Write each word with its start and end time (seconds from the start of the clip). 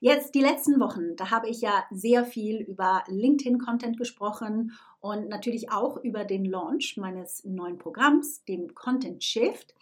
Jetzt 0.00 0.36
die 0.36 0.42
letzten 0.42 0.78
Wochen, 0.78 1.16
da 1.16 1.32
habe 1.32 1.48
ich 1.48 1.60
ja 1.60 1.84
sehr 1.90 2.24
viel 2.24 2.58
über 2.58 3.02
LinkedIn-Content 3.08 3.98
gesprochen 3.98 4.72
und 5.00 5.28
natürlich 5.28 5.72
auch 5.72 5.96
über 5.96 6.24
den 6.24 6.44
Launch 6.44 6.96
meines 6.96 7.44
neuen 7.44 7.78
Programms, 7.78 8.44
dem 8.44 8.74
Content 8.76 9.24
Shift. 9.24 9.74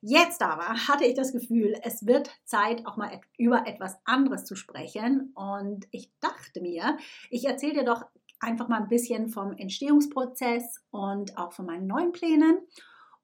Jetzt 0.00 0.40
aber 0.40 0.68
hatte 0.86 1.04
ich 1.04 1.14
das 1.14 1.32
Gefühl, 1.32 1.74
es 1.82 2.06
wird 2.06 2.30
Zeit, 2.44 2.86
auch 2.86 2.96
mal 2.96 3.20
über 3.38 3.66
etwas 3.66 3.96
anderes 4.04 4.44
zu 4.44 4.54
sprechen. 4.54 5.32
Und 5.34 5.88
ich 5.90 6.12
dachte 6.20 6.60
mir, 6.60 6.96
ich 7.28 7.44
erzähle 7.44 7.80
dir 7.80 7.84
doch 7.84 8.04
einfach 8.38 8.68
mal 8.68 8.82
ein 8.82 8.88
bisschen 8.88 9.28
vom 9.28 9.52
Entstehungsprozess 9.56 10.80
und 10.92 11.36
auch 11.36 11.52
von 11.52 11.66
meinen 11.66 11.88
neuen 11.88 12.12
Plänen. 12.12 12.60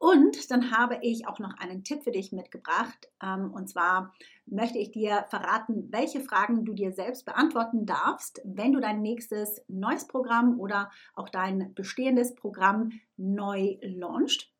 Und 0.02 0.50
dann 0.50 0.72
habe 0.72 0.98
ich 1.02 1.28
auch 1.28 1.38
noch 1.38 1.56
einen 1.58 1.84
Tipp 1.84 2.02
für 2.02 2.10
dich 2.10 2.32
mitgebracht. 2.32 3.08
Ähm, 3.22 3.52
und 3.52 3.68
zwar 3.68 4.12
möchte 4.46 4.76
ich 4.78 4.90
dir 4.90 5.26
verraten, 5.30 5.92
welche 5.92 6.18
Fragen 6.18 6.64
du 6.64 6.72
dir 6.72 6.90
selbst 6.90 7.24
beantworten 7.24 7.86
darfst, 7.86 8.40
wenn 8.42 8.72
du 8.72 8.80
dein 8.80 9.00
nächstes 9.00 9.62
neues 9.68 10.08
Programm 10.08 10.58
oder 10.58 10.90
auch 11.14 11.28
dein 11.28 11.72
bestehendes 11.74 12.34
Programm 12.34 12.90
neu 13.16 13.76
launchst. 13.80 14.50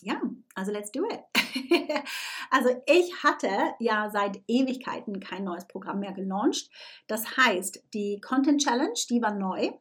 Ja, 0.00 0.22
also 0.54 0.70
let's 0.70 0.92
do 0.92 1.04
it. 1.06 1.24
also 2.52 2.68
ich 2.86 3.24
hatte 3.24 3.48
ja 3.80 4.10
seit 4.10 4.44
Ewigkeiten 4.46 5.18
kein 5.18 5.42
neues 5.42 5.66
Programm 5.66 5.98
mehr 5.98 6.12
gelauncht. 6.12 6.70
Das 7.08 7.36
heißt, 7.36 7.82
die 7.94 8.20
Content 8.20 8.62
Challenge, 8.62 8.94
die 9.10 9.20
war 9.20 9.34
neu. 9.34 9.72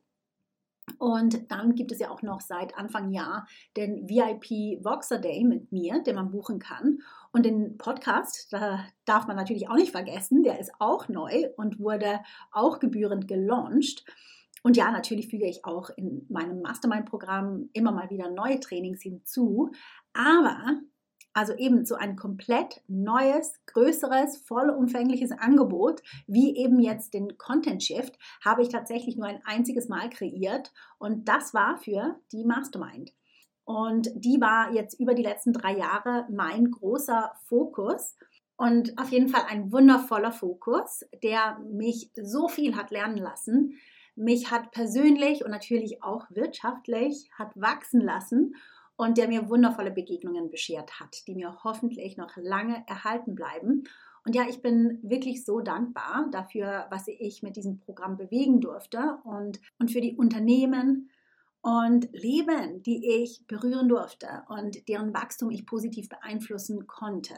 Und 0.97 1.51
dann 1.51 1.75
gibt 1.75 1.91
es 1.91 1.99
ja 1.99 2.09
auch 2.09 2.21
noch 2.21 2.41
seit 2.41 2.77
Anfang 2.77 3.11
Jahr 3.11 3.47
den 3.77 4.07
VIP 4.09 4.83
Voxer 4.83 5.19
Day 5.19 5.44
mit 5.44 5.71
mir, 5.71 6.01
den 6.03 6.16
man 6.16 6.31
buchen 6.31 6.59
kann. 6.59 6.99
Und 7.31 7.45
den 7.45 7.77
Podcast, 7.77 8.51
da 8.51 8.85
darf 9.05 9.27
man 9.27 9.35
natürlich 9.35 9.69
auch 9.69 9.75
nicht 9.75 9.91
vergessen, 9.91 10.43
der 10.43 10.59
ist 10.59 10.72
auch 10.79 11.07
neu 11.07 11.47
und 11.55 11.79
wurde 11.79 12.19
auch 12.51 12.79
gebührend 12.79 13.27
gelauncht. 13.27 14.05
Und 14.61 14.77
ja, 14.77 14.91
natürlich 14.91 15.27
füge 15.27 15.47
ich 15.47 15.66
auch 15.66 15.89
in 15.97 16.25
meinem 16.29 16.61
Mastermind-Programm 16.61 17.69
immer 17.73 17.91
mal 17.91 18.09
wieder 18.09 18.29
neue 18.29 18.59
Trainings 18.59 19.01
hinzu. 19.01 19.72
Aber 20.13 20.79
also 21.33 21.53
eben 21.55 21.85
so 21.85 21.95
ein 21.95 22.16
komplett 22.16 22.81
neues, 22.88 23.59
größeres, 23.66 24.38
vollumfängliches 24.38 25.31
Angebot, 25.31 26.01
wie 26.27 26.55
eben 26.55 26.79
jetzt 26.79 27.13
den 27.13 27.38
Content 27.38 27.83
Shift, 27.83 28.17
habe 28.44 28.61
ich 28.61 28.69
tatsächlich 28.69 29.17
nur 29.17 29.27
ein 29.27 29.41
einziges 29.45 29.89
Mal 29.89 30.09
kreiert 30.09 30.72
und 30.99 31.27
das 31.27 31.53
war 31.53 31.77
für 31.77 32.19
die 32.31 32.45
Mastermind. 32.45 33.13
Und 33.66 34.09
die 34.16 34.41
war 34.41 34.73
jetzt 34.73 34.99
über 34.99 35.13
die 35.13 35.23
letzten 35.23 35.53
drei 35.53 35.77
Jahre 35.77 36.27
mein 36.29 36.69
großer 36.69 37.31
Fokus. 37.45 38.17
Und 38.57 38.97
auf 38.99 39.09
jeden 39.09 39.29
Fall 39.29 39.43
ein 39.49 39.72
wundervoller 39.72 40.31
Fokus, 40.31 41.05
der 41.23 41.57
mich 41.72 42.11
so 42.22 42.47
viel 42.47 42.75
hat 42.75 42.91
lernen 42.91 43.17
lassen, 43.17 43.79
mich 44.16 44.51
hat 44.51 44.72
persönlich 44.72 45.43
und 45.43 45.49
natürlich 45.49 46.03
auch 46.03 46.25
wirtschaftlich 46.29 47.29
hat 47.35 47.49
wachsen 47.55 47.99
lassen 47.99 48.55
und 48.95 49.17
der 49.17 49.27
mir 49.27 49.49
wundervolle 49.49 49.91
Begegnungen 49.91 50.49
beschert 50.49 50.99
hat, 50.99 51.27
die 51.27 51.35
mir 51.35 51.63
hoffentlich 51.63 52.17
noch 52.17 52.35
lange 52.37 52.83
erhalten 52.87 53.35
bleiben. 53.35 53.83
Und 54.25 54.35
ja, 54.35 54.43
ich 54.47 54.61
bin 54.61 54.99
wirklich 55.03 55.43
so 55.43 55.59
dankbar 55.59 56.27
dafür, 56.31 56.87
was 56.89 57.07
ich 57.07 57.43
mit 57.43 57.55
diesem 57.55 57.79
Programm 57.79 58.17
bewegen 58.17 58.61
durfte 58.61 59.17
und, 59.25 59.59
und 59.79 59.91
für 59.91 59.99
die 59.99 60.15
Unternehmen 60.15 61.09
und 61.61 62.09
Leben, 62.11 62.83
die 62.83 63.23
ich 63.23 63.45
berühren 63.47 63.89
durfte 63.89 64.43
und 64.49 64.87
deren 64.87 65.13
Wachstum 65.13 65.49
ich 65.49 65.65
positiv 65.65 66.09
beeinflussen 66.09 66.87
konnte. 66.87 67.35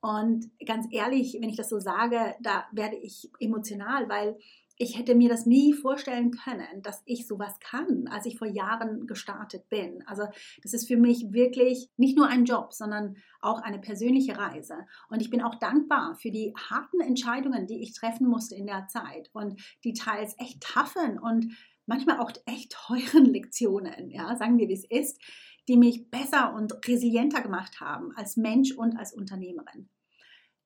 Und 0.00 0.50
ganz 0.66 0.86
ehrlich, 0.90 1.38
wenn 1.40 1.48
ich 1.48 1.56
das 1.56 1.68
so 1.68 1.78
sage, 1.78 2.34
da 2.40 2.66
werde 2.72 2.96
ich 2.96 3.30
emotional, 3.38 4.08
weil 4.08 4.36
ich 4.78 4.98
hätte 4.98 5.14
mir 5.14 5.28
das 5.28 5.46
nie 5.46 5.72
vorstellen 5.72 6.30
können, 6.30 6.82
dass 6.82 7.02
ich 7.04 7.26
sowas 7.26 7.58
kann, 7.60 8.08
als 8.08 8.26
ich 8.26 8.38
vor 8.38 8.48
Jahren 8.48 9.06
gestartet 9.06 9.68
bin. 9.68 10.02
Also 10.06 10.24
das 10.62 10.72
ist 10.72 10.88
für 10.88 10.96
mich 10.96 11.32
wirklich 11.32 11.90
nicht 11.96 12.16
nur 12.16 12.28
ein 12.28 12.44
Job, 12.44 12.72
sondern 12.72 13.16
auch 13.40 13.60
eine 13.60 13.78
persönliche 13.78 14.36
Reise. 14.38 14.74
Und 15.08 15.20
ich 15.20 15.30
bin 15.30 15.42
auch 15.42 15.56
dankbar 15.56 16.14
für 16.14 16.30
die 16.30 16.54
harten 16.56 17.00
Entscheidungen, 17.00 17.66
die 17.66 17.82
ich 17.82 17.92
treffen 17.92 18.26
musste 18.26 18.54
in 18.54 18.66
der 18.66 18.86
Zeit 18.88 19.30
und 19.32 19.60
die 19.84 19.92
teils 19.92 20.34
echt 20.38 20.60
taffen 20.60 21.18
und 21.18 21.54
manchmal 21.86 22.18
auch 22.18 22.32
echt 22.46 22.72
teuren 22.72 23.26
Lektionen, 23.32 24.10
ja, 24.10 24.36
sagen 24.36 24.58
wir, 24.58 24.68
wie 24.68 24.74
es 24.74 24.84
ist, 24.88 25.20
die 25.68 25.76
mich 25.76 26.10
besser 26.10 26.54
und 26.54 26.74
resilienter 26.88 27.40
gemacht 27.40 27.80
haben 27.80 28.12
als 28.16 28.36
Mensch 28.36 28.72
und 28.72 28.96
als 28.96 29.12
Unternehmerin. 29.12 29.88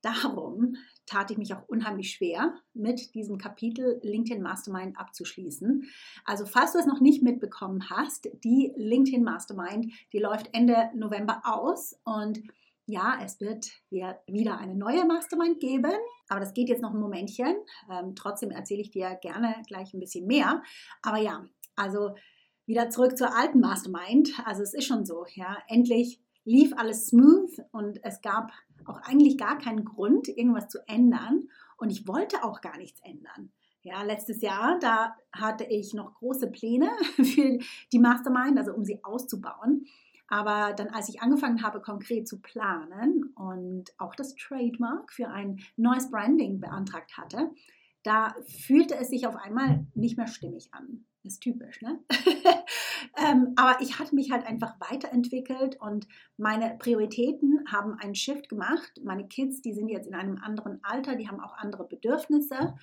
Darum 0.07 0.77
tat 1.07 1.33
ich 1.33 1.39
mich 1.39 1.53
auch 1.53 1.67
unheimlich 1.67 2.13
schwer, 2.13 2.55
mit 2.75 3.15
diesem 3.15 3.39
Kapitel 3.39 3.99
LinkedIn 4.05 4.41
Mastermind 4.41 4.97
abzuschließen. 4.99 5.89
Also 6.25 6.47
falls 6.47 6.73
du 6.73 6.79
es 6.79 6.87
noch 6.87 7.01
nicht 7.01 7.23
mitbekommen 7.23 7.91
hast, 7.91 8.29
die 8.45 8.73
LinkedIn 8.77 9.25
Mastermind, 9.25 9.93
die 10.13 10.19
läuft 10.19 10.51
Ende 10.53 10.91
November 10.95 11.43
aus 11.45 11.99
und 12.05 12.41
ja, 12.87 13.19
es 13.25 13.41
wird 13.41 13.67
wieder 13.91 14.59
eine 14.59 14.77
neue 14.77 15.05
Mastermind 15.05 15.59
geben, 15.59 15.93
aber 16.29 16.39
das 16.39 16.55
geht 16.55 16.69
jetzt 16.69 16.83
noch 16.83 16.95
ein 16.95 17.01
Momentchen. 17.01 17.57
Ähm, 17.91 18.15
trotzdem 18.15 18.53
erzähle 18.53 18.83
ich 18.83 18.93
dir 18.93 19.19
gerne 19.21 19.57
gleich 19.67 19.93
ein 19.93 19.99
bisschen 19.99 20.29
mehr. 20.29 20.63
Aber 21.03 21.19
ja, 21.19 21.45
also 21.75 22.15
wieder 22.65 22.91
zurück 22.91 23.19
zur 23.19 23.37
alten 23.37 23.59
Mastermind. 23.59 24.31
Also 24.45 24.63
es 24.63 24.73
ist 24.73 24.85
schon 24.85 25.05
so, 25.05 25.25
ja, 25.35 25.59
endlich 25.67 26.21
lief 26.47 26.73
alles 26.77 27.09
smooth 27.09 27.51
und 27.73 28.03
es 28.03 28.23
gab 28.23 28.53
auch 28.87 29.03
eigentlich 29.03 29.37
gar 29.37 29.59
keinen 29.59 29.85
Grund, 29.85 30.29
irgendwas 30.29 30.69
zu 30.69 30.79
ändern. 30.87 31.49
Und 31.77 31.91
ich 31.91 32.09
wollte 32.09 32.43
auch 32.45 32.63
gar 32.63 32.79
nichts 32.79 33.01
ändern. 33.03 33.53
Ja, 33.83 34.03
letztes 34.03 34.41
Jahr, 34.41 34.79
da 34.81 35.17
hatte 35.33 35.65
ich 35.65 35.93
noch 35.93 36.15
große 36.15 36.51
Pläne 36.51 36.89
für 37.17 37.59
die 37.93 37.99
Mastermind, 37.99 38.59
also 38.59 38.73
um 38.73 38.85
sie 38.85 39.05
auszubauen. 39.05 39.87
Aber 40.29 40.73
dann, 40.73 40.89
als 40.89 41.09
ich 41.09 41.21
angefangen 41.21 41.63
habe, 41.63 41.81
konkret 41.81 42.27
zu 42.27 42.41
planen 42.41 43.33
und 43.37 43.93
auch 43.99 44.15
das 44.15 44.35
Trademark 44.35 45.13
für 45.13 45.29
ein 45.29 45.61
neues 45.77 46.11
Branding 46.11 46.59
beantragt 46.59 47.17
hatte, 47.17 47.51
da 48.03 48.35
fühlte 48.67 48.97
es 48.97 49.09
sich 49.09 49.27
auf 49.27 49.37
einmal 49.37 49.87
nicht 49.95 50.17
mehr 50.17 50.27
stimmig 50.27 50.73
an. 50.73 51.05
Das 51.23 51.35
ist 51.35 51.41
typisch, 51.41 51.81
ne? 51.83 52.01
ähm, 53.17 53.53
aber 53.57 53.81
ich 53.81 53.99
hatte 53.99 54.15
mich 54.15 54.31
halt 54.31 54.47
einfach 54.47 54.75
weiterentwickelt 54.79 55.81
und 55.81 56.07
meine 56.37 56.77
Prioritäten 56.79 57.65
haben 57.71 57.95
einen 57.99 58.15
Shift 58.15 58.49
gemacht. 58.49 59.01
Meine 59.03 59.27
Kids, 59.27 59.63
die 59.63 59.73
sind 59.73 59.89
jetzt 59.89 60.07
in 60.07 60.15
einem 60.15 60.39
anderen 60.39 60.81
Alter, 60.83 61.17
die 61.17 61.29
haben 61.29 61.41
auch 61.41 61.57
andere 61.57 61.85
Bedürfnisse. 61.85 62.75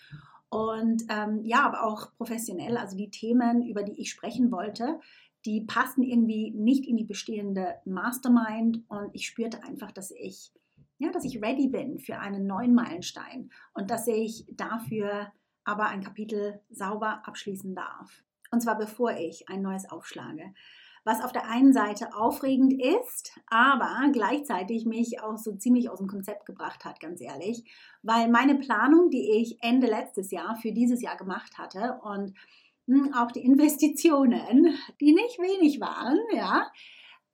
Und 0.49 1.03
ähm, 1.09 1.41
ja, 1.43 1.65
aber 1.65 1.83
auch 1.83 2.15
professionell, 2.15 2.77
also 2.77 2.95
die 2.95 3.09
Themen, 3.09 3.63
über 3.63 3.83
die 3.83 3.99
ich 3.99 4.11
sprechen 4.11 4.51
wollte, 4.51 4.99
die 5.45 5.61
passten 5.61 6.03
irgendwie 6.03 6.51
nicht 6.51 6.85
in 6.85 6.97
die 6.97 7.03
bestehende 7.03 7.75
Mastermind 7.85 8.81
und 8.87 9.09
ich 9.13 9.27
spürte 9.27 9.63
einfach, 9.63 9.91
dass 9.91 10.11
ich 10.11 10.51
ja, 10.99 11.11
dass 11.11 11.25
ich 11.25 11.41
ready 11.41 11.67
bin 11.67 11.99
für 11.99 12.19
einen 12.19 12.47
neuen 12.47 12.73
Meilenstein 12.73 13.49
und 13.73 13.91
dass 13.91 14.07
ich 14.07 14.45
dafür 14.51 15.31
aber 15.65 15.87
ein 15.87 16.03
Kapitel 16.03 16.61
sauber 16.69 17.23
abschließen 17.25 17.75
darf. 17.75 18.23
Und 18.53 18.61
zwar 18.61 18.77
bevor 18.77 19.13
ich 19.17 19.49
ein 19.49 19.63
neues 19.63 19.89
aufschlage. 19.89 20.53
Was 21.03 21.23
auf 21.23 21.31
der 21.31 21.49
einen 21.49 21.73
Seite 21.73 22.15
aufregend 22.15 22.71
ist, 22.79 23.35
aber 23.47 24.11
gleichzeitig 24.13 24.85
mich 24.85 25.21
auch 25.21 25.37
so 25.37 25.55
ziemlich 25.55 25.89
aus 25.89 25.97
dem 25.97 26.07
Konzept 26.07 26.45
gebracht 26.45 26.85
hat, 26.85 26.99
ganz 26.99 27.19
ehrlich, 27.19 27.63
weil 28.03 28.29
meine 28.29 28.53
Planung, 28.53 29.09
die 29.09 29.41
ich 29.41 29.57
Ende 29.61 29.87
letztes 29.87 30.29
Jahr 30.29 30.55
für 30.55 30.71
dieses 30.71 31.01
Jahr 31.01 31.17
gemacht 31.17 31.57
hatte 31.57 31.99
und 32.03 32.35
hm, 32.85 33.11
auch 33.15 33.31
die 33.31 33.43
Investitionen, 33.43 34.77
die 35.01 35.13
nicht 35.13 35.39
wenig 35.39 35.81
waren, 35.81 36.19
ja, 36.31 36.71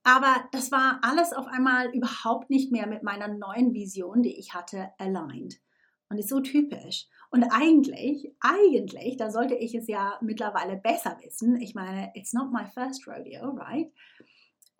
aber 0.02 0.48
das 0.52 0.72
war 0.72 1.00
alles 1.02 1.34
auf 1.34 1.46
einmal 1.46 1.94
überhaupt 1.94 2.48
nicht 2.48 2.72
mehr 2.72 2.86
mit 2.86 3.02
meiner 3.02 3.28
neuen 3.28 3.74
Vision, 3.74 4.22
die 4.22 4.38
ich 4.38 4.54
hatte, 4.54 4.88
aligned. 4.96 5.60
Und 6.10 6.18
ist 6.18 6.28
so 6.28 6.40
typisch. 6.40 7.06
Und 7.30 7.44
eigentlich, 7.44 8.34
eigentlich, 8.40 9.16
da 9.16 9.30
sollte 9.30 9.54
ich 9.54 9.74
es 9.74 9.86
ja 9.86 10.18
mittlerweile 10.20 10.76
besser 10.76 11.16
wissen. 11.22 11.60
Ich 11.60 11.74
meine, 11.74 12.10
it's 12.14 12.32
not 12.32 12.52
my 12.52 12.66
first 12.66 13.06
rodeo, 13.06 13.50
right? 13.50 13.92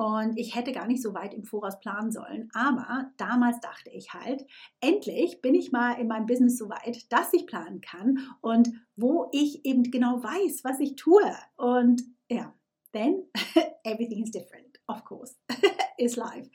Und 0.00 0.38
ich 0.38 0.54
hätte 0.54 0.72
gar 0.72 0.86
nicht 0.86 1.02
so 1.02 1.12
weit 1.12 1.34
im 1.34 1.44
Voraus 1.44 1.78
planen 1.78 2.10
sollen. 2.10 2.48
Aber 2.54 3.12
damals 3.18 3.60
dachte 3.60 3.90
ich 3.90 4.14
halt, 4.14 4.46
endlich 4.80 5.42
bin 5.42 5.54
ich 5.54 5.72
mal 5.72 6.00
in 6.00 6.08
meinem 6.08 6.24
Business 6.24 6.56
so 6.56 6.70
weit, 6.70 7.12
dass 7.12 7.34
ich 7.34 7.46
planen 7.46 7.82
kann 7.82 8.18
und 8.40 8.70
wo 8.96 9.28
ich 9.30 9.64
eben 9.66 9.82
genau 9.82 10.22
weiß, 10.22 10.64
was 10.64 10.80
ich 10.80 10.96
tue. 10.96 11.36
Und 11.56 12.02
ja, 12.30 12.54
then 12.92 13.24
everything 13.84 14.24
is 14.24 14.30
different, 14.30 14.80
of 14.88 15.04
course, 15.04 15.36
is 15.98 16.16
life. 16.16 16.48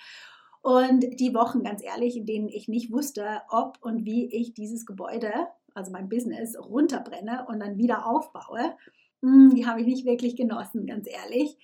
Und 0.66 1.20
die 1.20 1.36
Wochen, 1.36 1.62
ganz 1.62 1.84
ehrlich, 1.84 2.18
in 2.18 2.26
denen 2.26 2.50
ich 2.50 2.68
nicht 2.68 2.92
wusste, 2.92 3.44
ob 3.50 3.78
und 3.82 4.04
wie 4.04 4.26
ich 4.34 4.56
dieses 4.56 4.88
Gebäude, 4.88 5.32
also 5.76 5.92
mein 5.92 6.10
Business, 6.10 6.58
runterbrenne 6.58 7.46
und 7.48 7.60
dann 7.60 7.78
wieder 7.78 8.08
aufbaue, 8.08 8.76
hm, 9.22 9.54
die 9.54 9.68
habe 9.68 9.82
ich 9.82 9.86
nicht 9.86 10.08
wirklich 10.08 10.36
genossen, 10.36 10.88
ganz 10.88 11.08
ehrlich. 11.08 11.56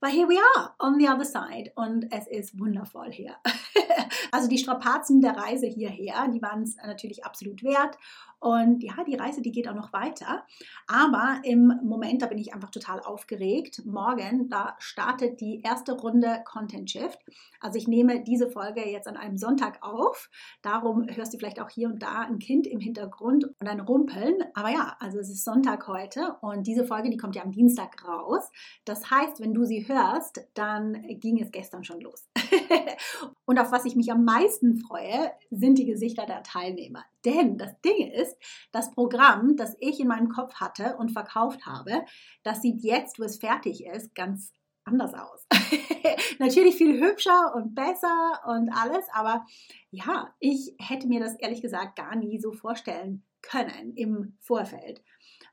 But 0.00 0.12
here 0.12 0.26
we 0.26 0.38
are 0.38 0.74
on 0.78 0.98
the 0.98 1.06
other 1.06 1.26
side 1.26 1.70
und 1.74 2.10
es 2.10 2.26
ist 2.28 2.58
wundervoll 2.58 3.12
hier. 3.12 3.36
also 4.32 4.48
die 4.48 4.56
Strapazen 4.56 5.20
der 5.20 5.36
Reise 5.36 5.66
hierher, 5.66 6.26
die 6.28 6.40
waren 6.40 6.62
es 6.62 6.76
natürlich 6.76 7.26
absolut 7.26 7.62
wert 7.62 7.98
und 8.38 8.82
ja, 8.82 9.02
die 9.04 9.14
Reise, 9.14 9.40
die 9.40 9.52
geht 9.52 9.68
auch 9.68 9.74
noch 9.74 9.92
weiter. 9.92 10.44
Aber 10.86 11.40
im 11.42 11.72
Moment, 11.82 12.22
da 12.22 12.26
bin 12.26 12.38
ich 12.38 12.54
einfach 12.54 12.70
total 12.70 13.00
aufgeregt. 13.00 13.82
Morgen, 13.86 14.48
da 14.48 14.76
startet 14.78 15.40
die 15.40 15.62
erste 15.62 15.92
Runde 15.92 16.42
Content 16.44 16.90
Shift. 16.90 17.18
Also 17.60 17.78
ich 17.78 17.88
nehme 17.88 18.22
diese 18.22 18.50
Folge 18.50 18.88
jetzt 18.88 19.08
an 19.08 19.16
einem 19.16 19.38
Sonntag 19.38 19.82
auf. 19.82 20.30
Darum 20.62 21.06
hörst 21.08 21.32
du 21.32 21.38
vielleicht 21.38 21.60
auch 21.60 21.70
hier 21.70 21.88
und 21.88 22.02
da 22.02 22.20
ein 22.20 22.38
Kind 22.38 22.66
im 22.66 22.78
Hintergrund 22.78 23.44
und 23.44 23.66
ein 23.66 23.80
Rumpeln. 23.80 24.36
Aber 24.54 24.70
ja, 24.70 24.96
also 25.00 25.18
es 25.18 25.30
ist 25.30 25.44
Sonntag 25.44 25.88
heute 25.88 26.36
und 26.42 26.66
diese 26.66 26.84
Folge, 26.84 27.10
die 27.10 27.16
kommt 27.16 27.36
ja 27.36 27.42
am 27.42 27.52
Dienstag 27.52 28.06
raus. 28.06 28.50
Das 28.84 29.10
heißt, 29.10 29.40
wenn 29.40 29.54
du 29.54 29.64
sie 29.64 29.88
hörst, 29.88 30.46
dann 30.54 31.02
ging 31.20 31.40
es 31.40 31.50
gestern 31.50 31.84
schon 31.84 32.00
los. 32.00 32.28
und 33.46 33.58
auf 33.58 33.72
was 33.72 33.86
ich 33.86 33.96
mich 33.96 34.12
am 34.12 34.24
meisten 34.24 34.76
freue, 34.76 35.32
sind 35.50 35.78
die 35.78 35.86
Gesichter 35.86 36.26
der 36.26 36.42
Teilnehmer. 36.42 37.04
Denn 37.26 37.58
das 37.58 37.78
Ding 37.80 38.12
ist, 38.12 38.36
das 38.70 38.92
Programm, 38.92 39.56
das 39.56 39.76
ich 39.80 39.98
in 39.98 40.06
meinem 40.06 40.28
Kopf 40.28 40.54
hatte 40.54 40.96
und 40.96 41.10
verkauft 41.10 41.66
habe, 41.66 42.04
das 42.44 42.62
sieht 42.62 42.82
jetzt, 42.82 43.18
wo 43.18 43.24
es 43.24 43.38
fertig 43.38 43.84
ist, 43.84 44.14
ganz 44.14 44.52
anders 44.84 45.12
aus. 45.12 45.44
Natürlich 46.38 46.76
viel 46.76 47.00
hübscher 47.00 47.52
und 47.56 47.74
besser 47.74 48.40
und 48.46 48.70
alles, 48.70 49.04
aber 49.12 49.44
ja, 49.90 50.32
ich 50.38 50.74
hätte 50.78 51.08
mir 51.08 51.18
das 51.18 51.34
ehrlich 51.34 51.60
gesagt 51.60 51.96
gar 51.96 52.14
nie 52.14 52.38
so 52.38 52.52
vorstellen 52.52 53.24
können 53.42 53.94
im 53.96 54.36
Vorfeld. 54.40 55.02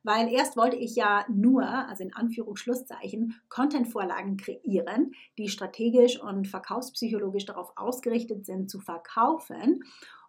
Weil 0.04 0.32
erst 0.32 0.58
wollte 0.58 0.76
ich 0.76 0.96
ja 0.96 1.26
nur, 1.30 1.64
also 1.64 2.04
in 2.04 2.14
Anführungsschlusszeichen, 2.14 3.42
Content-Vorlagen 3.50 4.38
kreieren, 4.38 5.14
die 5.38 5.48
strategisch 5.48 6.22
und 6.22 6.48
verkaufspsychologisch 6.48 7.46
darauf 7.46 7.72
ausgerichtet 7.76 8.46
sind, 8.46 8.70
zu 8.70 8.80
verkaufen 8.80 9.80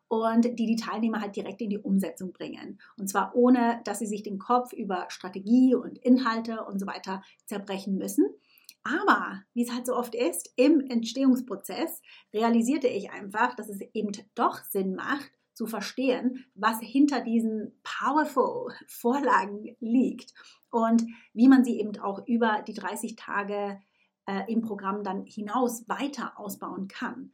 und 0.09 0.45
die 0.59 0.67
die 0.67 0.77
Teilnehmer 0.77 1.21
halt 1.21 1.37
direkt 1.37 1.61
in 1.61 1.71
die 1.71 1.79
Umsetzung 1.79 2.33
bringen. 2.33 2.81
Und 2.97 3.09
zwar 3.09 3.35
ohne, 3.35 3.81
dass 3.85 3.99
sie 3.99 4.07
sich 4.07 4.23
den 4.23 4.39
Kopf 4.39 4.73
über 4.73 5.07
Strategie 5.09 5.75
und 5.75 5.99
Inhalte 5.99 6.65
und 6.65 6.79
so 6.79 6.87
weiter 6.87 7.23
zerbrechen 7.47 7.97
müssen. 7.97 8.27
Aber 8.85 9.43
wie 9.55 9.63
es 9.63 9.73
halt 9.73 9.87
so 9.87 9.97
oft 9.97 10.15
ist, 10.15 10.53
im 10.57 10.81
Entstehungsprozess 10.81 12.03
realisierte 12.35 12.87
ich 12.87 13.11
einfach, 13.11 13.55
dass 13.55 13.71
es 13.71 13.81
eben 13.95 14.13
doch 14.35 14.63
Sinn 14.65 14.95
macht, 14.95 15.33
zu 15.55 15.67
verstehen, 15.67 16.45
was 16.55 16.81
hinter 16.81 17.21
diesen 17.21 17.73
powerful 17.83 18.75
Vorlagen 18.89 19.77
liegt 19.81 20.35
und 20.71 21.05
wie 21.33 21.49
man 21.49 21.65
sie 21.65 21.79
eben 21.79 21.97
auch 22.01 22.27
über 22.27 22.63
die 22.67 22.75
30 22.75 23.15
Tage 23.17 23.81
äh, 24.27 24.53
im 24.53 24.63
Programm 24.63 25.05
dann 25.05 25.25
hinaus 25.25 25.89
weiter 25.89 26.39
ausbauen 26.39 26.89
kann. 26.89 27.31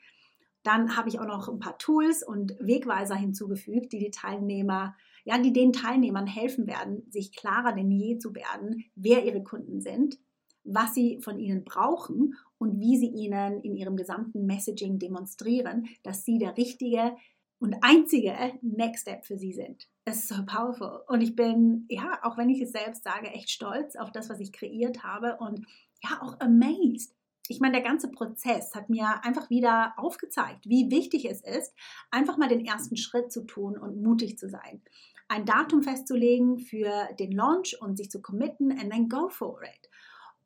Dann 0.63 0.97
habe 0.97 1.09
ich 1.09 1.19
auch 1.19 1.27
noch 1.27 1.49
ein 1.49 1.59
paar 1.59 1.79
Tools 1.79 2.23
und 2.23 2.57
Wegweiser 2.61 3.15
hinzugefügt, 3.15 3.93
die 3.93 3.99
die 3.99 4.11
Teilnehmer, 4.11 4.95
ja, 5.25 5.39
die 5.39 5.53
den 5.53 5.73
Teilnehmern 5.73 6.27
helfen 6.27 6.67
werden, 6.67 7.11
sich 7.11 7.35
klarer 7.35 7.73
denn 7.73 7.91
je 7.91 8.19
zu 8.19 8.35
werden, 8.35 8.85
wer 8.95 9.25
ihre 9.25 9.43
Kunden 9.43 9.81
sind, 9.81 10.19
was 10.65 10.95
sie 10.95 11.21
von 11.23 11.39
ihnen 11.39 11.65
brauchen 11.65 12.37
und 12.59 12.79
wie 12.79 12.99
sie 12.99 13.09
ihnen 13.09 13.61
in 13.63 13.75
ihrem 13.75 13.97
gesamten 13.97 14.45
Messaging 14.45 14.99
demonstrieren, 14.99 15.89
dass 16.03 16.25
sie 16.25 16.39
der 16.39 16.57
richtige 16.57 17.17
und 17.59 17.77
einzige 17.83 18.35
Next 18.63 19.03
Step 19.03 19.25
für 19.25 19.39
sie 19.39 19.53
sind. 19.53 19.87
Es 20.05 20.19
ist 20.19 20.29
so 20.29 20.45
powerful. 20.47 21.03
Und 21.07 21.21
ich 21.21 21.37
bin, 21.37 21.87
ja, 21.89 22.19
auch 22.23 22.37
wenn 22.37 22.49
ich 22.49 22.61
es 22.61 22.73
selbst 22.73 23.05
sage, 23.05 23.29
echt 23.29 23.51
stolz 23.51 23.97
auf 23.97 24.11
das, 24.13 24.29
was 24.31 24.41
ich 24.41 24.53
kreiert 24.53 25.03
habe 25.05 25.37
und 25.39 25.67
ja, 26.03 26.23
auch 26.23 26.41
amazed. 26.41 27.15
Ich 27.51 27.59
meine, 27.59 27.73
der 27.73 27.83
ganze 27.83 28.09
Prozess 28.09 28.77
hat 28.77 28.91
mir 28.91 29.25
einfach 29.25 29.51
wieder 29.51 29.95
aufgezeigt, 29.97 30.69
wie 30.69 30.89
wichtig 30.89 31.29
es 31.29 31.41
ist, 31.41 31.75
einfach 32.13 32.37
mal 32.37 32.49
den 32.49 32.65
ersten 32.65 32.97
Schritt 32.97 33.33
zu 33.33 33.45
tun 33.45 33.77
und 33.77 34.01
mutig 34.01 34.39
zu 34.39 34.49
sein. 34.49 34.81
Ein 35.27 35.47
Datum 35.47 35.83
festzulegen 35.83 36.61
für 36.61 37.09
den 37.19 37.33
Launch 37.33 37.77
und 37.81 37.97
sich 37.97 38.09
zu 38.09 38.23
committen 38.23 38.71
and 38.71 38.93
then 38.93 39.09
go 39.09 39.29
for 39.29 39.65
it. 39.65 39.91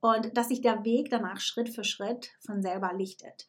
Und 0.00 0.34
dass 0.34 0.48
sich 0.48 0.62
der 0.62 0.82
Weg 0.86 1.10
danach 1.10 1.40
Schritt 1.40 1.68
für 1.68 1.84
Schritt 1.84 2.30
von 2.40 2.62
selber 2.62 2.94
lichtet. 2.94 3.48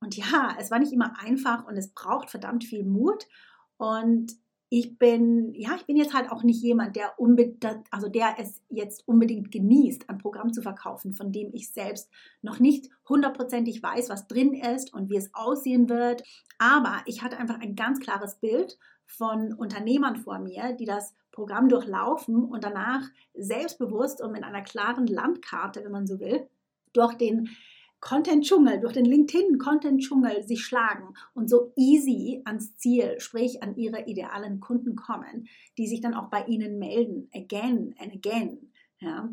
Und 0.00 0.16
ja, 0.16 0.56
es 0.58 0.70
war 0.70 0.78
nicht 0.78 0.92
immer 0.92 1.20
einfach 1.20 1.66
und 1.66 1.76
es 1.76 1.92
braucht 1.92 2.30
verdammt 2.30 2.64
viel 2.64 2.82
Mut. 2.82 3.26
Und 3.76 4.32
ich 4.68 4.98
bin, 4.98 5.54
ja, 5.54 5.76
ich 5.76 5.86
bin 5.86 5.96
jetzt 5.96 6.12
halt 6.12 6.30
auch 6.30 6.42
nicht 6.42 6.60
jemand, 6.60 6.96
der 6.96 7.14
also 7.90 8.08
der 8.08 8.34
es 8.38 8.62
jetzt 8.68 9.06
unbedingt 9.06 9.52
genießt, 9.52 10.10
ein 10.10 10.18
Programm 10.18 10.52
zu 10.52 10.60
verkaufen, 10.60 11.12
von 11.12 11.30
dem 11.30 11.50
ich 11.52 11.70
selbst 11.70 12.10
noch 12.42 12.58
nicht 12.58 12.90
hundertprozentig 13.08 13.82
weiß, 13.82 14.08
was 14.08 14.26
drin 14.26 14.54
ist 14.54 14.92
und 14.92 15.08
wie 15.08 15.16
es 15.16 15.32
aussehen 15.34 15.88
wird. 15.88 16.24
Aber 16.58 17.02
ich 17.06 17.22
hatte 17.22 17.38
einfach 17.38 17.60
ein 17.60 17.76
ganz 17.76 18.00
klares 18.00 18.40
Bild 18.40 18.76
von 19.04 19.52
Unternehmern 19.52 20.16
vor 20.16 20.40
mir, 20.40 20.72
die 20.72 20.84
das 20.84 21.14
Programm 21.30 21.68
durchlaufen 21.68 22.44
und 22.44 22.64
danach 22.64 23.02
selbstbewusst 23.34 24.20
und 24.20 24.32
mit 24.32 24.42
einer 24.42 24.62
klaren 24.62 25.06
Landkarte, 25.06 25.84
wenn 25.84 25.92
man 25.92 26.08
so 26.08 26.18
will, 26.18 26.48
durch 26.92 27.14
den 27.14 27.50
Content-Dschungel, 28.00 28.80
durch 28.80 28.92
den 28.92 29.04
LinkedIn-Content-Dschungel 29.04 30.42
sich 30.42 30.64
schlagen 30.64 31.14
und 31.34 31.48
so 31.48 31.72
easy 31.76 32.42
ans 32.44 32.76
Ziel, 32.76 33.18
sprich 33.18 33.62
an 33.62 33.76
ihre 33.76 34.06
idealen 34.06 34.60
Kunden 34.60 34.96
kommen, 34.96 35.48
die 35.78 35.86
sich 35.86 36.00
dann 36.00 36.14
auch 36.14 36.28
bei 36.28 36.44
ihnen 36.44 36.78
melden, 36.78 37.28
again 37.34 37.94
and 37.98 38.12
again. 38.12 38.72
Ja. 39.00 39.28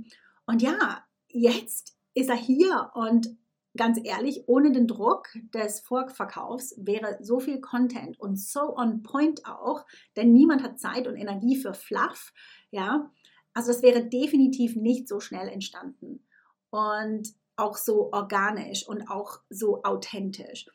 Und 0.45 0.61
ja, 0.61 1.03
jetzt 1.27 1.97
ist 2.13 2.29
er 2.29 2.35
hier 2.35 2.91
und 2.93 3.35
ganz 3.75 3.99
ehrlich, 4.03 4.43
ohne 4.47 4.71
den 4.71 4.87
Druck 4.87 5.29
des 5.53 5.79
Vorverkaufs 5.79 6.75
wäre 6.77 7.17
so 7.21 7.39
viel 7.39 7.59
Content 7.59 8.19
und 8.19 8.39
so 8.39 8.77
on 8.77 9.01
point 9.03 9.45
auch, 9.45 9.85
denn 10.15 10.31
niemand 10.31 10.61
hat 10.61 10.79
Zeit 10.79 11.07
und 11.07 11.15
Energie 11.15 11.55
für 11.55 11.73
Fluff, 11.73 12.33
ja. 12.71 13.11
Also 13.55 13.71
das 13.71 13.83
wäre 13.83 14.05
definitiv 14.05 14.75
nicht 14.75 15.07
so 15.07 15.19
schnell 15.19 15.47
entstanden. 15.47 16.25
Und 16.71 17.33
auch 17.55 17.77
so 17.77 18.11
organisch 18.11 18.87
und 18.87 19.09
auch 19.09 19.39
so 19.49 19.83
authentisch. 19.83 20.65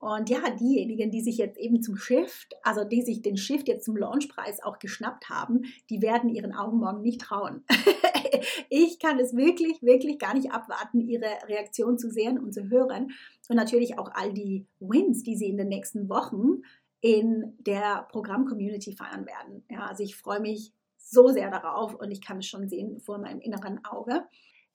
Und 0.00 0.30
ja, 0.30 0.40
diejenigen, 0.48 1.10
die 1.10 1.20
sich 1.20 1.36
jetzt 1.36 1.58
eben 1.58 1.82
zum 1.82 1.96
Shift, 1.96 2.54
also 2.62 2.84
die 2.84 3.02
sich 3.02 3.20
den 3.20 3.36
Shift 3.36 3.68
jetzt 3.68 3.84
zum 3.84 3.98
Launchpreis 3.98 4.62
auch 4.62 4.78
geschnappt 4.78 5.28
haben, 5.28 5.64
die 5.90 6.00
werden 6.00 6.30
ihren 6.30 6.54
Augen 6.54 6.78
morgen 6.78 7.02
nicht 7.02 7.20
trauen. 7.20 7.64
ich 8.70 8.98
kann 8.98 9.18
es 9.18 9.36
wirklich, 9.36 9.82
wirklich 9.82 10.18
gar 10.18 10.32
nicht 10.32 10.52
abwarten, 10.52 11.00
ihre 11.00 11.28
Reaktion 11.46 11.98
zu 11.98 12.10
sehen 12.10 12.38
und 12.38 12.54
zu 12.54 12.70
hören. 12.70 13.10
Und 13.50 13.56
natürlich 13.56 13.98
auch 13.98 14.10
all 14.14 14.32
die 14.32 14.66
Wins, 14.78 15.22
die 15.22 15.36
sie 15.36 15.50
in 15.50 15.58
den 15.58 15.68
nächsten 15.68 16.08
Wochen 16.08 16.62
in 17.02 17.54
der 17.58 18.06
Programm-Community 18.10 18.92
feiern 18.92 19.26
werden. 19.26 19.64
Ja, 19.68 19.86
also 19.86 20.02
ich 20.02 20.16
freue 20.16 20.40
mich 20.40 20.72
so 20.96 21.28
sehr 21.28 21.50
darauf 21.50 21.94
und 21.94 22.10
ich 22.10 22.22
kann 22.22 22.38
es 22.38 22.46
schon 22.46 22.70
sehen 22.70 23.00
vor 23.00 23.18
meinem 23.18 23.40
inneren 23.40 23.84
Auge. 23.84 24.24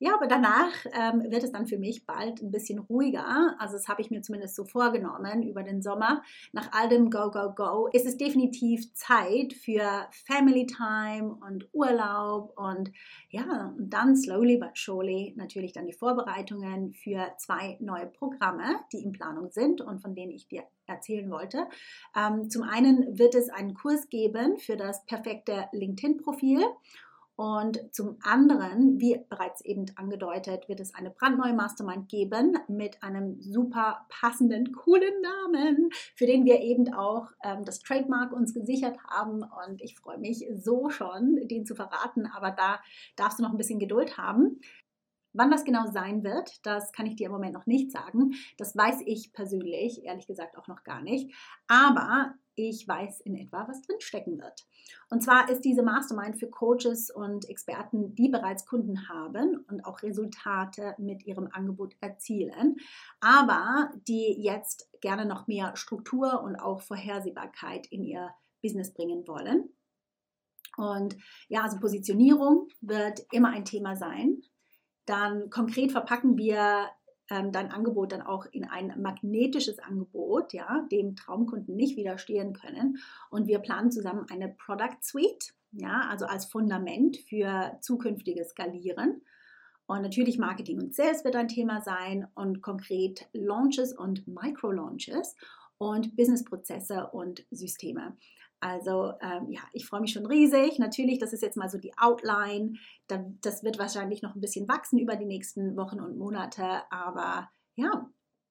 Ja, 0.06 0.14
aber 0.14 0.28
danach 0.28 0.72
ähm, 0.94 1.32
wird 1.32 1.44
es 1.44 1.52
dann 1.52 1.66
für 1.66 1.80
mich 1.80 2.06
bald 2.06 2.40
ein 2.40 2.52
bisschen 2.52 2.78
ruhiger. 2.78 3.56
Also 3.58 3.74
das 3.74 3.88
habe 3.88 4.04
ich 4.04 4.12
mir 4.12 4.22
zumindest 4.22 4.56
so 4.56 4.64
vorgenommen 4.64 5.42
über 5.42 5.64
den 5.64 5.82
Sommer. 5.82 6.22
Nach 6.54 6.70
all 6.74 6.90
dem 6.90 7.10
Go, 7.10 7.32
Go, 7.32 7.52
Go 7.56 7.88
ist 7.92 8.06
es 8.06 8.16
definitiv 8.16 8.94
Zeit 8.94 9.54
für 9.54 10.08
Family 10.28 10.68
Time 10.68 11.36
und 11.48 11.68
Urlaub 11.74 12.54
und 12.56 12.92
ja, 13.30 13.74
und 13.76 13.90
dann 13.90 14.16
slowly 14.16 14.58
but 14.58 14.78
surely 14.78 15.34
natürlich 15.38 15.74
dann 15.74 15.88
die 15.88 15.94
Vorbereitungen 15.94 16.94
für 16.94 17.34
zwei 17.40 17.76
neue 17.80 18.06
Programme, 18.06 18.82
die 18.94 19.02
in 19.02 19.12
Planung 19.12 19.50
sind 19.50 19.82
und 19.82 20.04
von 20.04 20.14
denen 20.14 20.34
ich 20.34 20.48
dir 20.48 20.66
erzählen 20.86 21.32
wollte. 21.32 21.66
Ähm, 22.16 22.52
zum 22.52 22.62
einen 22.62 23.18
wird 23.18 23.34
es 23.34 23.50
einen 23.50 23.74
Kurs 23.74 24.08
geben 24.10 24.60
für 24.60 24.78
das 24.78 25.04
perfekte 25.08 25.66
LinkedIn-Profil 25.72 26.64
und 27.36 27.94
zum 27.94 28.18
anderen, 28.22 29.00
wie 29.00 29.20
bereits 29.30 29.60
eben 29.62 29.86
angedeutet, 29.96 30.70
wird 30.70 30.80
es 30.80 30.96
eine 30.96 31.10
brandneue 31.10 31.54
Mastermind 31.54 32.08
geben 32.08 32.58
mit 32.70 33.04
einem 33.04 33.42
super 33.42 34.06
passenden, 34.08 34.72
coolen 34.72 35.22
Namen, 35.22 35.90
für 36.16 36.26
den 36.26 36.46
wir 36.46 36.62
eben 36.62 36.94
auch 36.94 37.28
ähm, 37.44 37.66
das 37.66 37.80
Trademark 37.80 38.32
uns 38.32 38.54
gesichert 38.54 38.98
haben. 39.04 39.44
Und 39.44 39.82
ich 39.82 39.98
freue 39.98 40.18
mich 40.18 40.48
so 40.54 40.90
schon, 40.90 41.48
den 41.48 41.66
zu 41.66 41.76
verraten. 41.76 42.26
Aber 42.26 42.52
da 42.52 42.80
darfst 43.18 43.40
du 43.40 43.44
noch 43.44 43.52
ein 43.52 43.58
bisschen 43.58 43.80
Geduld 43.80 44.18
haben. 44.18 44.62
Wann 45.36 45.52
das 45.52 45.66
genau 45.66 45.86
sein 45.92 46.24
wird, 46.24 46.66
das 46.66 46.92
kann 46.94 47.06
ich 47.06 47.16
dir 47.16 47.28
im 47.28 47.34
Moment 47.34 47.54
noch 47.54 47.66
nicht 47.66 47.92
sagen. 47.92 48.34
Das 48.58 48.76
weiß 48.76 49.02
ich 49.06 49.34
persönlich, 49.34 50.04
ehrlich 50.04 50.28
gesagt, 50.28 50.58
auch 50.58 50.68
noch 50.68 50.84
gar 50.84 51.02
nicht. 51.02 51.34
Aber 51.68 52.34
ich 52.56 52.88
weiß 52.88 53.20
in 53.22 53.36
etwa, 53.36 53.68
was 53.68 53.82
drinstecken 53.82 54.40
wird. 54.40 54.66
Und 55.10 55.22
zwar 55.22 55.50
ist 55.50 55.66
diese 55.66 55.84
Mastermind 55.84 56.38
für 56.40 56.50
Coaches 56.50 57.12
und 57.12 57.50
Experten, 57.50 58.16
die 58.16 58.30
bereits 58.30 58.66
Kunden 58.66 59.10
haben 59.10 59.66
und 59.70 59.86
auch 59.86 60.02
Resultate 60.04 60.96
mit 60.98 61.26
ihrem 61.26 61.50
Angebot 61.52 61.96
erzielen, 62.00 62.78
aber 63.20 63.92
die 64.08 64.42
jetzt 64.42 64.90
gerne 65.02 65.26
noch 65.26 65.48
mehr 65.48 65.76
Struktur 65.76 66.42
und 66.44 66.56
auch 66.56 66.82
Vorhersehbarkeit 66.82 67.88
in 67.88 68.04
ihr 68.04 68.34
Business 68.62 68.94
bringen 68.94 69.28
wollen. 69.28 69.70
Und 70.78 71.18
ja, 71.48 71.64
also 71.64 71.80
Positionierung 71.80 72.70
wird 72.82 73.22
immer 73.32 73.50
ein 73.50 73.66
Thema 73.66 73.96
sein. 73.96 74.42
Dann 75.06 75.50
konkret 75.50 75.92
verpacken 75.92 76.38
wir 76.38 76.90
ähm, 77.30 77.52
dein 77.52 77.72
Angebot 77.72 78.12
dann 78.12 78.22
auch 78.22 78.46
in 78.52 78.66
ein 78.66 79.02
magnetisches 79.02 79.80
Angebot, 79.80 80.54
ja, 80.54 80.86
dem 80.92 81.16
Traumkunden 81.16 81.76
nicht 81.76 81.98
widerstehen 81.98 82.54
können. 82.54 82.98
Und 83.30 83.48
wir 83.48 83.60
planen 83.60 83.92
zusammen 83.92 84.26
eine 84.30 84.50
Product 84.50 85.02
Suite, 85.02 85.54
ja, 85.72 86.08
also 86.10 86.26
als 86.26 86.46
Fundament 86.46 87.18
für 87.18 87.78
zukünftiges 87.82 88.50
Skalieren. 88.50 89.22
Und 89.88 90.02
natürlich 90.02 90.38
Marketing 90.38 90.80
und 90.80 90.96
Sales 90.96 91.24
wird 91.24 91.36
ein 91.36 91.48
Thema 91.48 91.82
sein 91.82 92.28
und 92.34 92.62
konkret 92.62 93.28
Launches 93.34 93.94
und 93.94 94.28
Micro-Launches 94.28 95.36
und 95.78 96.16
Businessprozesse 96.16 97.08
und 97.12 97.46
Systeme. 97.52 98.18
Also 98.60 99.14
ähm, 99.22 99.50
ja, 99.50 99.62
ich 99.74 99.86
freue 99.86 100.02
mich 100.02 100.14
schon 100.14 100.26
riesig. 100.26 100.80
Natürlich, 100.80 101.20
das 101.20 101.34
ist 101.34 101.44
jetzt 101.44 101.58
mal 101.58 101.70
so 101.70 101.78
die 101.78 101.98
Outline. 101.98 102.74
Das 103.08 103.64
wird 103.64 103.78
wahrscheinlich 103.78 104.22
noch 104.22 104.36
ein 104.36 104.42
bisschen 104.42 104.68
wachsen 104.68 104.98
über 104.98 105.16
die 105.16 105.26
nächsten 105.26 105.76
Wochen 105.76 106.00
und 106.00 106.18
Monate. 106.18 106.82
Aber 106.90 107.50
ja, 107.76 108.10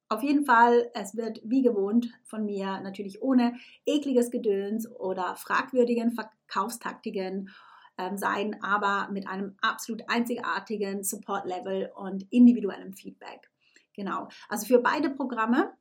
auf 0.08 0.22
jeden 0.22 0.44
Fall, 0.44 0.90
es 0.94 1.16
wird 1.16 1.40
wie 1.44 1.62
gewohnt 1.62 2.12
von 2.24 2.44
mir 2.44 2.80
natürlich 2.80 3.22
ohne 3.22 3.54
ekliges 3.86 4.30
Gedöns 4.30 4.88
oder 4.90 5.34
fragwürdigen 5.36 6.12
Verkaufstaktiken 6.12 7.50
ähm, 7.98 8.16
sein, 8.16 8.62
aber 8.62 9.10
mit 9.10 9.26
einem 9.26 9.56
absolut 9.60 10.02
einzigartigen 10.08 11.02
Support-Level 11.02 11.90
und 11.96 12.30
individuellem 12.30 12.92
Feedback. 12.92 13.50
Genau. 13.94 14.28
Also 14.48 14.66
für 14.66 14.80
beide 14.80 15.10
Programme 15.10 15.72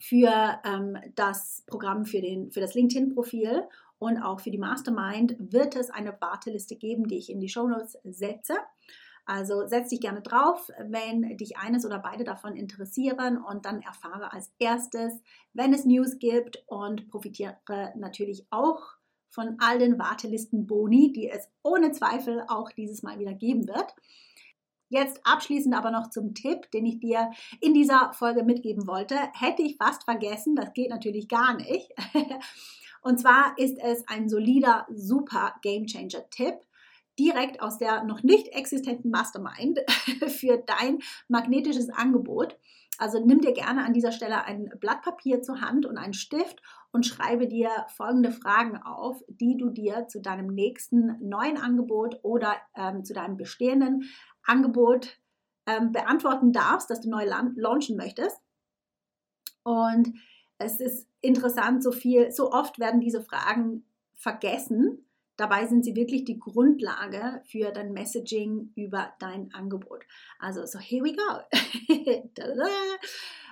für 0.00 0.60
ähm, 0.64 0.96
das 1.14 1.64
Programm 1.66 2.04
für, 2.04 2.20
den, 2.20 2.50
für 2.50 2.60
das 2.60 2.74
LinkedIn-Profil 2.74 3.64
und 3.98 4.18
auch 4.18 4.40
für 4.40 4.50
die 4.50 4.58
Mastermind 4.58 5.36
wird 5.38 5.76
es 5.76 5.90
eine 5.90 6.16
Warteliste 6.20 6.76
geben, 6.76 7.06
die 7.06 7.18
ich 7.18 7.30
in 7.30 7.40
die 7.40 7.48
Show 7.48 7.68
Notes 7.68 7.98
setze. 8.04 8.54
Also 9.26 9.66
setz 9.66 9.90
dich 9.90 10.00
gerne 10.00 10.22
drauf, 10.22 10.70
wenn 10.78 11.36
dich 11.36 11.58
eines 11.58 11.84
oder 11.84 11.98
beide 11.98 12.24
davon 12.24 12.56
interessieren 12.56 13.38
und 13.38 13.64
dann 13.64 13.82
erfahre 13.82 14.32
als 14.32 14.50
erstes, 14.58 15.12
wenn 15.52 15.72
es 15.72 15.84
News 15.84 16.18
gibt 16.18 16.64
und 16.66 17.08
profitiere 17.10 17.56
natürlich 17.96 18.46
auch 18.50 18.80
von 19.28 19.56
all 19.60 19.78
den 19.78 19.98
Wartelisten-Boni, 19.98 21.12
die 21.12 21.28
es 21.28 21.48
ohne 21.62 21.92
Zweifel 21.92 22.42
auch 22.48 22.72
dieses 22.72 23.02
Mal 23.02 23.18
wieder 23.18 23.34
geben 23.34 23.68
wird. 23.68 23.94
Jetzt 24.90 25.20
abschließend 25.24 25.74
aber 25.74 25.92
noch 25.92 26.10
zum 26.10 26.34
Tipp, 26.34 26.70
den 26.72 26.84
ich 26.84 26.98
dir 26.98 27.30
in 27.60 27.74
dieser 27.74 28.12
Folge 28.12 28.42
mitgeben 28.42 28.88
wollte. 28.88 29.16
Hätte 29.32 29.62
ich 29.62 29.76
fast 29.76 30.02
vergessen, 30.04 30.56
das 30.56 30.72
geht 30.72 30.90
natürlich 30.90 31.28
gar 31.28 31.54
nicht. 31.54 31.92
Und 33.02 33.18
zwar 33.18 33.54
ist 33.56 33.78
es 33.78 34.06
ein 34.08 34.28
solider, 34.28 34.86
super 34.90 35.54
Game 35.62 35.86
Changer 35.86 36.28
Tipp 36.30 36.54
direkt 37.18 37.62
aus 37.62 37.78
der 37.78 38.02
noch 38.04 38.22
nicht 38.22 38.48
existenten 38.48 39.10
Mastermind 39.10 39.78
für 40.26 40.58
dein 40.58 40.98
magnetisches 41.28 41.88
Angebot. 41.90 42.56
Also 42.98 43.18
nimm 43.18 43.40
dir 43.40 43.52
gerne 43.52 43.84
an 43.84 43.94
dieser 43.94 44.12
Stelle 44.12 44.44
ein 44.44 44.70
Blatt 44.78 45.00
Papier 45.00 45.40
zur 45.40 45.62
Hand 45.62 45.86
und 45.86 45.96
einen 45.96 46.12
Stift 46.12 46.60
und 46.92 47.06
schreibe 47.06 47.46
dir 47.48 47.70
folgende 47.96 48.30
Fragen 48.30 48.76
auf, 48.76 49.22
die 49.28 49.56
du 49.56 49.70
dir 49.70 50.06
zu 50.06 50.20
deinem 50.20 50.48
nächsten 50.54 51.16
neuen 51.26 51.56
Angebot 51.56 52.18
oder 52.22 52.56
ähm, 52.76 53.02
zu 53.02 53.14
deinem 53.14 53.38
bestehenden 53.38 54.04
Angebot 54.44 55.18
ähm, 55.66 55.92
beantworten 55.92 56.52
darfst, 56.52 56.90
das 56.90 57.00
du 57.00 57.10
neu 57.10 57.24
launchen 57.56 57.96
möchtest. 57.96 58.40
Und 59.62 60.14
es 60.58 60.80
ist 60.80 61.08
interessant, 61.20 61.82
so 61.82 61.92
viel, 61.92 62.30
so 62.30 62.52
oft 62.52 62.78
werden 62.78 63.00
diese 63.00 63.22
Fragen 63.22 63.84
vergessen. 64.14 65.06
Dabei 65.36 65.66
sind 65.66 65.84
sie 65.84 65.96
wirklich 65.96 66.24
die 66.24 66.38
Grundlage 66.38 67.42
für 67.46 67.72
dein 67.72 67.92
Messaging 67.92 68.72
über 68.74 69.14
dein 69.20 69.54
Angebot. 69.54 70.04
Also, 70.38 70.66
so 70.66 70.78
here 70.78 71.02
we 71.02 71.14
go. 71.14 71.40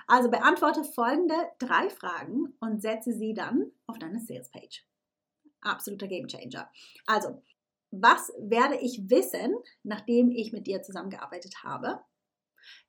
also 0.07 0.29
beantworte 0.29 0.83
folgende 0.83 1.35
drei 1.57 1.89
Fragen 1.89 2.53
und 2.59 2.81
setze 2.81 3.13
sie 3.13 3.33
dann 3.33 3.71
auf 3.87 3.97
deine 3.97 4.19
Sales 4.19 4.49
Page. 4.49 4.85
Absoluter 5.61 6.07
Game 6.07 6.27
Changer. 6.27 6.69
Also, 7.07 7.41
was 7.91 8.31
werde 8.37 8.77
ich 8.77 9.09
wissen, 9.09 9.55
nachdem 9.83 10.31
ich 10.31 10.51
mit 10.51 10.67
dir 10.67 10.81
zusammengearbeitet 10.81 11.63
habe? 11.63 11.99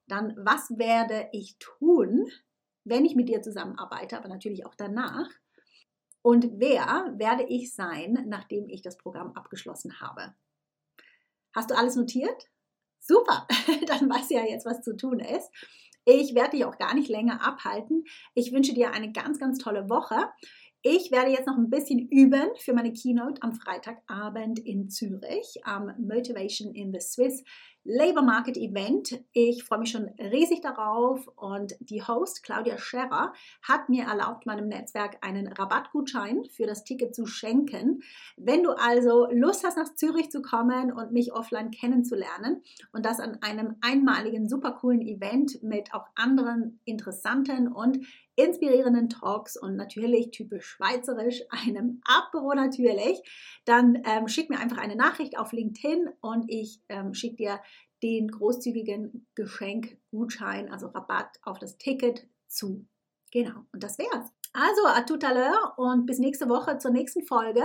Dann, 0.06 0.34
was 0.36 0.70
werde 0.76 1.28
ich 1.32 1.56
tun, 1.58 2.26
wenn 2.84 3.04
ich 3.04 3.14
mit 3.14 3.28
dir 3.28 3.42
zusammenarbeite, 3.42 4.16
aber 4.16 4.28
natürlich 4.28 4.66
auch 4.66 4.74
danach? 4.74 5.28
Und 6.22 6.50
wer 6.54 7.14
werde 7.16 7.44
ich 7.44 7.74
sein, 7.74 8.24
nachdem 8.26 8.68
ich 8.68 8.82
das 8.82 8.98
Programm 8.98 9.32
abgeschlossen 9.32 10.00
habe? 10.00 10.34
Hast 11.54 11.70
du 11.70 11.76
alles 11.76 11.96
notiert? 11.96 12.50
Super, 12.98 13.46
dann 13.86 14.10
weißt 14.10 14.30
du 14.30 14.34
ja 14.34 14.44
jetzt, 14.44 14.66
was 14.66 14.82
zu 14.82 14.96
tun 14.96 15.20
ist. 15.20 15.50
Ich 16.04 16.34
werde 16.34 16.56
dich 16.56 16.64
auch 16.64 16.78
gar 16.78 16.94
nicht 16.94 17.08
länger 17.08 17.46
abhalten. 17.46 18.04
Ich 18.34 18.52
wünsche 18.52 18.74
dir 18.74 18.92
eine 18.92 19.12
ganz, 19.12 19.38
ganz 19.38 19.58
tolle 19.58 19.88
Woche. 19.88 20.30
Ich 20.82 21.10
werde 21.10 21.30
jetzt 21.30 21.46
noch 21.46 21.58
ein 21.58 21.68
bisschen 21.68 22.08
üben 22.08 22.48
für 22.56 22.72
meine 22.72 22.94
Keynote 22.94 23.42
am 23.42 23.52
Freitagabend 23.52 24.60
in 24.60 24.88
Zürich 24.88 25.60
am 25.64 25.92
Motivation 25.98 26.74
in 26.74 26.90
the 26.90 27.00
Swiss 27.00 27.44
Labor 27.84 28.22
Market 28.22 28.58
Event. 28.58 29.24
Ich 29.32 29.64
freue 29.64 29.78
mich 29.78 29.90
schon 29.90 30.10
riesig 30.18 30.60
darauf 30.60 31.26
und 31.36 31.74
die 31.80 32.02
Host 32.02 32.42
Claudia 32.42 32.76
Scherrer 32.76 33.32
hat 33.62 33.88
mir 33.88 34.04
erlaubt, 34.04 34.44
meinem 34.44 34.68
Netzwerk 34.68 35.16
einen 35.22 35.48
Rabattgutschein 35.48 36.44
für 36.44 36.66
das 36.66 36.84
Ticket 36.84 37.14
zu 37.14 37.24
schenken. 37.24 38.02
Wenn 38.36 38.62
du 38.62 38.72
also 38.72 39.28
Lust 39.30 39.64
hast, 39.64 39.78
nach 39.78 39.94
Zürich 39.94 40.30
zu 40.30 40.42
kommen 40.42 40.92
und 40.92 41.12
mich 41.12 41.32
offline 41.32 41.70
kennenzulernen 41.70 42.62
und 42.92 43.06
das 43.06 43.18
an 43.18 43.38
einem 43.40 43.76
einmaligen, 43.80 44.48
super 44.48 44.72
coolen 44.72 45.00
Event 45.00 45.62
mit 45.62 45.94
auch 45.94 46.04
anderen 46.14 46.80
interessanten 46.84 47.66
und 47.66 48.06
inspirierenden 48.36 49.08
Talks 49.08 49.56
und 49.56 49.76
natürlich 49.76 50.30
typisch 50.30 50.66
schweizerisch, 50.66 51.42
einem 51.50 52.00
Apero 52.04 52.54
natürlich, 52.54 53.20
dann 53.64 54.02
ähm, 54.04 54.28
schick 54.28 54.50
mir 54.50 54.58
einfach 54.58 54.78
eine 54.78 54.96
Nachricht 54.96 55.38
auf 55.38 55.52
LinkedIn 55.52 56.08
und 56.20 56.44
ich 56.48 56.80
ähm, 56.88 57.14
schicke 57.14 57.36
dir 57.36 57.60
den 58.02 58.28
großzügigen 58.28 59.26
Geschenkgutschein, 59.34 60.70
also 60.70 60.88
Rabatt 60.88 61.38
auf 61.42 61.58
das 61.58 61.78
Ticket 61.78 62.26
zu. 62.46 62.86
Genau, 63.32 63.64
und 63.72 63.82
das 63.82 63.98
wär's. 63.98 64.32
Also, 64.52 64.82
à 64.86 65.02
tout 65.02 65.22
à 65.24 65.32
l'heure 65.32 65.78
und 65.78 66.06
bis 66.06 66.18
nächste 66.18 66.48
Woche 66.48 66.78
zur 66.78 66.90
nächsten 66.90 67.24
Folge. 67.24 67.62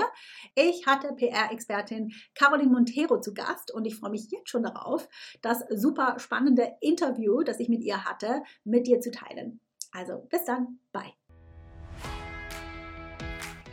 Ich 0.53 0.85
hatte 0.85 1.13
PR-Expertin 1.15 2.13
Caroline 2.35 2.69
Montero 2.71 3.19
zu 3.19 3.33
Gast 3.33 3.73
und 3.73 3.85
ich 3.85 3.95
freue 3.95 4.11
mich 4.11 4.29
jetzt 4.29 4.49
schon 4.49 4.61
darauf, 4.61 5.09
das 5.41 5.63
super 5.71 6.19
spannende 6.19 6.75
Interview, 6.81 7.41
das 7.41 7.59
ich 7.59 7.69
mit 7.69 7.81
ihr 7.81 8.05
hatte, 8.05 8.43
mit 8.63 8.85
dir 8.85 8.99
zu 8.99 9.09
teilen. 9.09 9.59
Also 9.91 10.27
bis 10.29 10.45
dann, 10.45 10.79
bye. 10.91 11.24